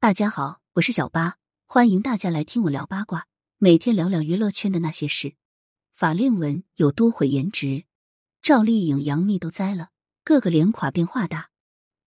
[0.00, 3.26] 大家好，我是小八，欢迎大家来听我聊八卦，
[3.58, 5.34] 每天聊聊娱乐圈的那些事。
[5.92, 7.82] 法令纹有多毁颜值？
[8.40, 9.88] 赵丽颖、杨幂都栽了，
[10.22, 11.50] 个个脸垮变化大。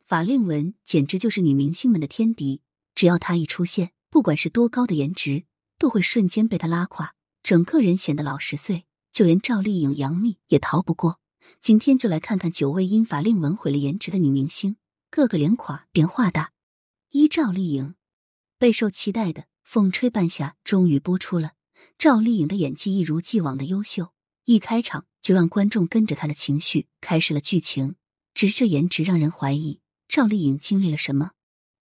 [0.06, 2.62] 法令纹简直就是女明星们的天敌，
[2.96, 5.44] 只要她一出现，不管是多高的颜值，
[5.78, 8.86] 都会瞬间被她拉垮，整个人显得老十岁。
[9.12, 11.20] 就连赵丽颖、杨幂也逃不过。
[11.60, 14.78] 今天就来看看九位因法令纹毁了颜值的女明星，
[15.10, 16.54] 个个脸垮变化大。
[17.14, 17.96] 一赵丽颖
[18.58, 21.56] 备受期待的《风吹半夏》终于播出了。
[21.98, 24.14] 赵丽颖的演技一如既往的优秀，
[24.46, 27.96] 一开场就让观众跟着她的情绪开始了剧情。
[28.34, 31.32] 只是这颜值让人怀疑赵丽颖经历了什么。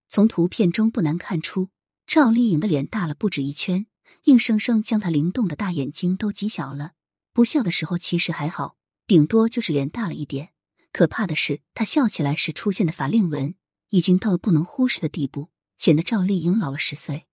[0.08, 1.68] 从图片中不难看出，
[2.08, 3.86] 赵丽颖的脸大了不止一圈，
[4.24, 6.94] 硬生生将她灵动的大眼睛都挤小了。
[7.32, 8.76] 不笑的时候其实还好，
[9.06, 10.50] 顶多就是脸大了一点。
[10.92, 13.54] 可怕的是，她笑起来时出现的法令纹。
[13.90, 17.26] 已经到了不能忽视的地步，显得赵丽颖老了十岁。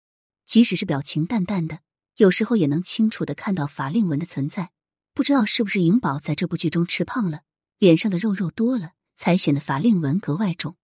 [0.45, 1.79] 即使是表情淡淡的，
[2.17, 4.71] 有时候也能清楚的看到法令纹的存在。
[5.13, 7.41] 不知道是不是颖宝在这部剧中吃胖了，
[7.79, 10.75] 脸上的肉肉多了，才显得法令纹格外重。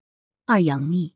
[0.45, 1.13] 二杨幂，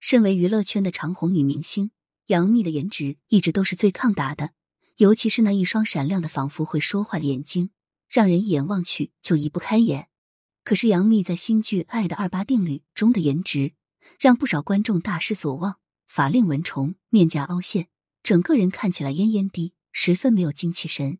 [0.00, 1.90] 身为娱乐圈的长红女明星，
[2.26, 4.52] 杨幂的颜值一直都是最抗打的，
[4.96, 7.70] 尤其是那一双闪亮的仿佛会说话的眼睛，
[8.08, 10.08] 让人一眼望去就移不开眼。
[10.64, 13.72] 可是杨幂在新剧《爱的二八定律》中的颜值。
[14.18, 17.88] 让不少观众大失所望，法令纹重，面颊凹陷，
[18.22, 21.18] 整个人看起来奄奄低，十分没有精气神。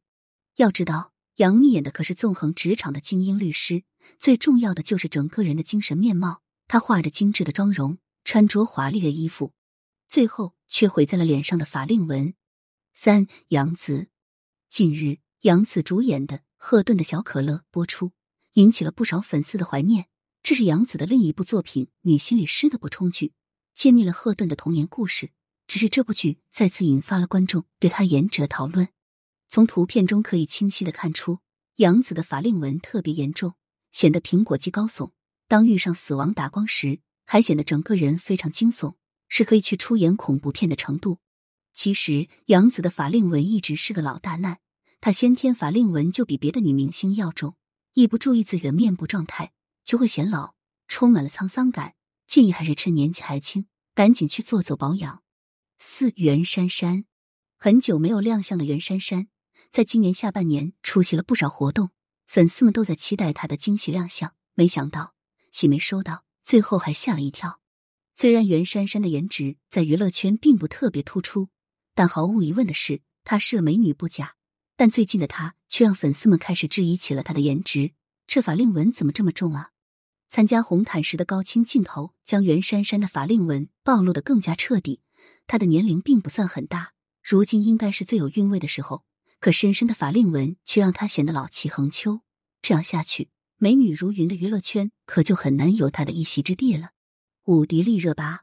[0.56, 3.84] 要知道，杨幂演的可是纵横职场的精英律师，
[4.18, 6.42] 最重要的就是整个人的精神面貌。
[6.68, 9.52] 她画着精致的妆容，穿着华丽的衣服，
[10.08, 12.34] 最后却毁在了脸上的法令纹。
[12.94, 14.08] 三杨紫，
[14.68, 18.12] 近日杨紫主演的《赫顿的小可乐》播出，
[18.54, 20.06] 引起了不少粉丝的怀念。
[20.47, 23.33] 这是杨紫的另一部作品《女心理师》的补充剧，
[23.75, 25.33] 揭秘了赫顿的童年故事。
[25.66, 28.86] 只是这部剧再次引发了观众对她颜值的讨论。
[29.48, 31.41] 从图片中可以清晰的看出，
[31.78, 33.54] 杨紫的法令纹特别严重，
[33.91, 35.10] 显得苹果肌高耸。
[35.48, 38.94] 当遇上死亡打光时，还显得整个人非常惊悚，
[39.26, 41.19] 是可以去出演恐怖片的程度。
[41.72, 44.59] 其实，杨紫的法令纹一直是个老大难，
[45.00, 47.56] 她先天法令纹就比别的女明星要重，
[47.94, 49.54] 一不注意自己的面部状态。
[49.86, 50.54] 就会显老，
[50.88, 51.94] 充满了沧桑感。
[52.26, 55.22] 建议还是趁年纪还轻，赶紧去做做保养。
[55.78, 57.04] 四袁姗姗，
[57.56, 59.28] 很久没有亮相的袁姗姗，
[59.70, 61.92] 在今年下半年出席了不少活动，
[62.26, 64.34] 粉丝们都在期待她的惊喜亮相。
[64.54, 65.14] 没想到
[65.52, 67.60] 喜没收到，最后还吓了一跳。
[68.16, 71.50] 虽然袁姗姗的颜值在娱乐圈并不特别突出，
[71.94, 74.34] 但毫无疑问的是，她是美女不假。
[74.76, 77.92] 但最近的她却让粉丝们开始质疑起了她的颜值。
[78.26, 79.70] 这法令纹怎么这么重啊？
[80.36, 85.00] 参加红毯时的高清镜头，将袁姗姗的法令纹暴露的更加彻底。
[85.47, 86.92] 她的年龄并不算很大，
[87.22, 89.06] 如今应该是最有韵味的时候，
[89.41, 92.20] 可深深的法令纹却让她显得老气横秋。
[92.60, 96.91] 这样下去，美女如云的娱乐圈可就很难有她的一席之地了。
[97.46, 98.42] 五迪丽热巴，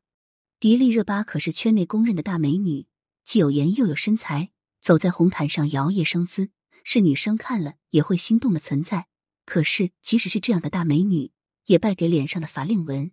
[0.60, 2.88] 迪丽热巴可是圈内公认的大美女，
[3.24, 4.50] 既有颜又有身材，
[4.82, 6.50] 走在红毯上摇曳生姿，
[6.84, 9.06] 是女生看了也会心动的存在。
[9.46, 11.32] 可是，即使是这样的大美女。
[11.66, 13.12] 也败给脸上的法令纹。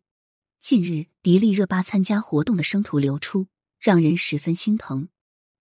[0.59, 3.47] 近日，迪丽热巴参加活动的生图流出，
[3.79, 5.09] 让人十分心疼。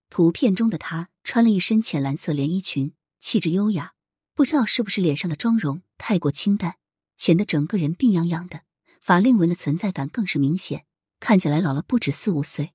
[0.10, 3.94] 图片中的她穿了一身浅蓝色连衣裙，气质优雅。
[4.34, 6.76] 不知道是不是脸上的妆容太过清淡，
[7.18, 8.62] 显得整个人病怏怏的。
[9.02, 10.86] 法令纹的存在感更是明显，
[11.20, 12.74] 看起来老了不止四五岁。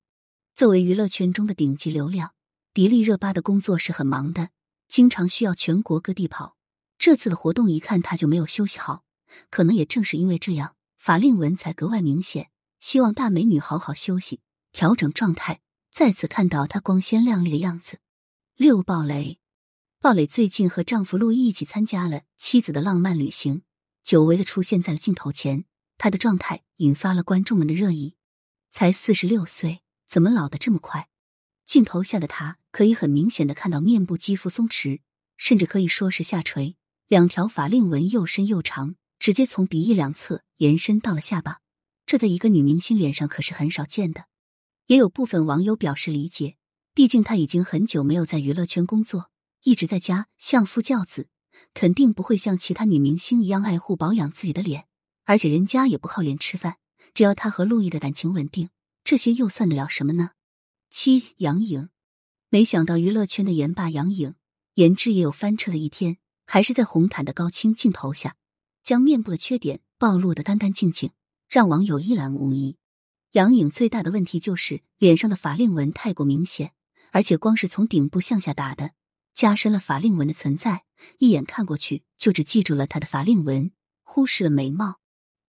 [0.53, 2.33] 作为娱乐圈中的顶级流量，
[2.73, 4.49] 迪丽热巴的工作是很忙的，
[4.87, 6.55] 经常需要全国各地跑。
[6.97, 9.04] 这次的活动一看，她就没有休息好。
[9.49, 12.49] 可能也正是因为这样，法令纹才格外明显。
[12.79, 14.41] 希望大美女好好休息，
[14.71, 17.99] 调整状态，再次看到她光鲜亮丽的样子。
[18.55, 19.39] 六鲍蕾，
[19.99, 23.63] 鲍蕾最近和丈夫陆毅一起参加了妻子的浪漫旅行，
[24.03, 25.65] 久违的出现在了镜头前，
[25.97, 28.15] 她的状态引发了观众们的热议。
[28.71, 31.09] 才四十六岁，怎么老得这么快？
[31.65, 34.99] 镜头下的她可以很明显的看到面部肌肤松弛，
[35.37, 36.75] 甚至可以说是下垂，
[37.07, 38.95] 两条法令纹又深又长。
[39.25, 41.61] 直接从鼻翼两侧延伸到了下巴，
[42.05, 44.25] 这在一个女明星脸上可是很少见的。
[44.85, 46.57] 也有部分网友表示理解，
[46.93, 49.31] 毕竟她已经很久没有在娱乐圈工作，
[49.63, 51.27] 一直在家相夫教子，
[51.73, 54.85] 肯定不会像其他女明星一样爱护保养自己的脸。
[55.23, 56.75] 而且人家也不靠脸吃饭，
[57.15, 58.69] 只要她和陆毅的感情稳定，
[59.03, 60.33] 这些又算得了什么呢？
[60.91, 61.89] 七杨颖，
[62.49, 64.35] 没想到娱乐圈的颜霸杨颖，
[64.75, 68.35] 颜值也有翻车的一天，还是在红毯的高清镜头下。
[68.85, 71.09] 将面部的缺点暴露的干干净净，
[71.49, 72.77] 让网友一览无遗。
[73.31, 76.73] 杨颖最大的问题就是脸上的法令纹太过明显，
[77.11, 78.91] 而且光是从顶部向下打的，
[79.33, 80.83] 加深了法令纹的存在。
[81.17, 83.71] 一眼看过去，就只记住了她的法令纹，
[84.03, 84.99] 忽视了眉毛。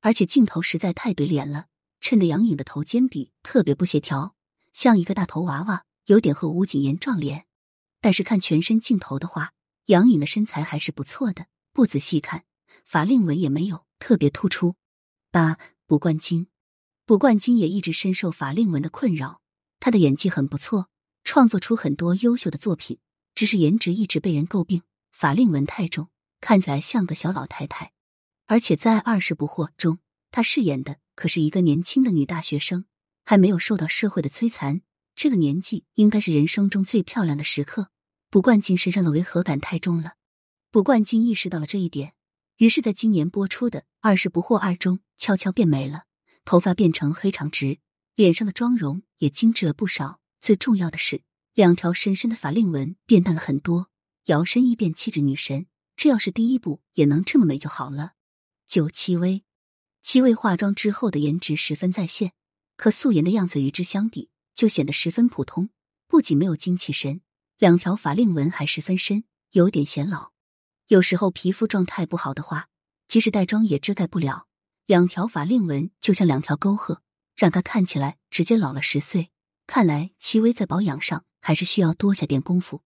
[0.00, 1.66] 而且镜头实在太怼脸了，
[2.00, 4.34] 衬得杨颖的头肩比特别不协调，
[4.72, 7.44] 像一个大头娃娃，有点和吴谨言撞脸。
[8.00, 9.52] 但是看全身镜头的话，
[9.86, 11.48] 杨颖的身材还是不错的。
[11.74, 12.44] 不仔细看，
[12.86, 14.76] 法令纹也没有特别突出。
[15.32, 16.46] 八卜冠金。
[17.04, 19.40] 卜冠金也一直深受法令纹的困扰。
[19.80, 20.88] 他的演技很不错，
[21.24, 22.98] 创作出很多优秀的作品，
[23.34, 26.08] 只是颜值一直被人诟病，法令纹太重，
[26.40, 27.92] 看起来像个小老太太。
[28.46, 29.98] 而且在《二十不惑》中，
[30.30, 32.84] 他饰演的可是一个年轻的女大学生，
[33.24, 34.82] 还没有受到社会的摧残。
[35.14, 37.90] 这个年纪应该是人生中最漂亮的时刻。
[38.30, 40.14] 卜冠金身上的违和感太重了。
[40.70, 42.14] 卜冠金意识到了这一点，
[42.56, 46.04] 于是在今年播出的《二十不惑二》中悄悄变美了。
[46.44, 47.78] 头发变成黑长直，
[48.14, 50.20] 脸上的妆容也精致了不少。
[50.40, 51.22] 最重要的是，
[51.54, 53.90] 两条深深的法令纹变淡了很多，
[54.26, 55.66] 摇身一变气质女神。
[55.96, 58.12] 这要是第一部也能这么美就好了。
[58.66, 59.42] 九戚薇，
[60.02, 62.32] 戚薇化妆之后的颜值十分在线，
[62.76, 65.70] 可素颜的样子与之相比就显得十分普通。
[66.06, 67.22] 不仅没有精气神，
[67.58, 70.30] 两条法令纹还十分深，有点显老。
[70.88, 72.68] 有时候皮肤状态不好的话，
[73.08, 74.46] 即使带妆也遮盖不了。
[74.86, 77.02] 两条法令纹就像两条沟壑，
[77.34, 79.30] 让她看起来直接老了十岁。
[79.66, 82.82] 看来戚薇在保养上还是需要多下点功夫。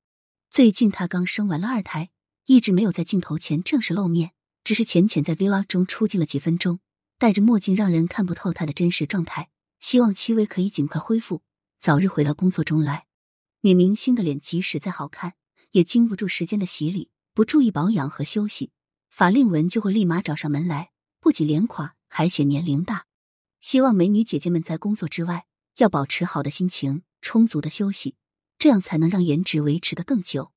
[0.48, 2.08] 最近她刚生完了二胎，
[2.46, 4.32] 一直没有在镜头前正式露面，
[4.64, 6.80] 只是浅浅在 vlog 中出镜了几分钟，
[7.18, 9.50] 戴着墨镜让人看不透她的真实状态。
[9.78, 11.42] 希望戚薇可以尽快恢复，
[11.78, 13.06] 早日回到工作中来。
[13.60, 15.34] 女明星的脸即使再好看，
[15.72, 18.70] 也经不住时间的洗礼，不注意保养和休息，
[19.08, 20.90] 法令纹就会立马找上门来。
[21.20, 23.06] 不仅脸垮，还显年龄大。
[23.62, 25.46] 希望美女姐姐们在工作之外
[25.78, 28.14] 要保持好的心情、充足的休息，
[28.58, 30.52] 这样才能让颜值维持的更久。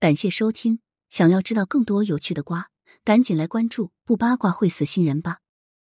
[0.00, 2.70] 感谢收听，想要知道更多有趣的瓜，
[3.04, 5.38] 赶紧来关注“不八卦会死新人”吧。